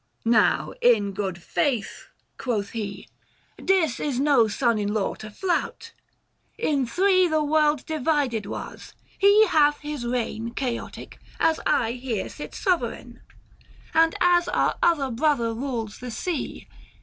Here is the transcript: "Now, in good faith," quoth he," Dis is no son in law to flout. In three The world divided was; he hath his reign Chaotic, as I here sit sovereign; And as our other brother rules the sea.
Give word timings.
"Now, 0.25 0.73
in 0.81 1.11
good 1.11 1.39
faith," 1.43 2.07
quoth 2.39 2.71
he," 2.71 3.07
Dis 3.63 3.99
is 3.99 4.19
no 4.19 4.47
son 4.47 4.79
in 4.79 4.91
law 4.95 5.13
to 5.13 5.29
flout. 5.29 5.91
In 6.57 6.87
three 6.87 7.27
The 7.27 7.43
world 7.43 7.85
divided 7.85 8.47
was; 8.47 8.95
he 9.19 9.45
hath 9.45 9.81
his 9.81 10.03
reign 10.03 10.55
Chaotic, 10.55 11.19
as 11.39 11.59
I 11.67 11.91
here 11.91 12.29
sit 12.29 12.55
sovereign; 12.55 13.21
And 13.93 14.15
as 14.19 14.47
our 14.47 14.75
other 14.81 15.11
brother 15.11 15.53
rules 15.53 15.99
the 15.99 16.09
sea. 16.09 16.67